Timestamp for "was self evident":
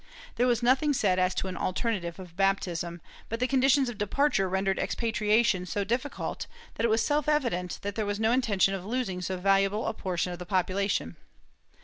6.89-7.77